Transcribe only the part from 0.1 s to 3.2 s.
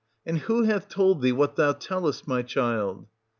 And who hath told thee what thou tellest, my child